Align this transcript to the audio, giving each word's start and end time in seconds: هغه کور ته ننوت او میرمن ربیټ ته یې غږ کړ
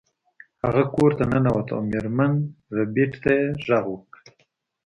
هغه 0.63 0.83
کور 0.95 1.11
ته 1.17 1.23
ننوت 1.31 1.67
او 1.75 1.79
میرمن 1.91 2.33
ربیټ 2.75 3.11
ته 3.23 3.29
یې 3.37 3.45
غږ 3.67 3.87
کړ 4.13 4.21